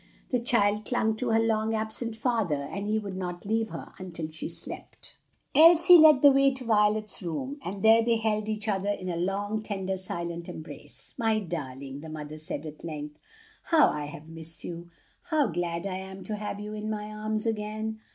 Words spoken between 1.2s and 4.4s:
her long absent father, and he would not leave her until